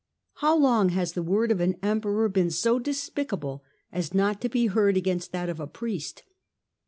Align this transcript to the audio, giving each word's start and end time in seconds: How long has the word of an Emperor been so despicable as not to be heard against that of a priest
How 0.37 0.57
long 0.57 0.89
has 0.89 1.13
the 1.13 1.21
word 1.21 1.51
of 1.51 1.59
an 1.61 1.75
Emperor 1.83 2.27
been 2.27 2.49
so 2.49 2.79
despicable 2.79 3.63
as 3.91 4.15
not 4.15 4.41
to 4.41 4.49
be 4.49 4.65
heard 4.65 4.97
against 4.97 5.31
that 5.31 5.47
of 5.47 5.59
a 5.59 5.67
priest 5.67 6.23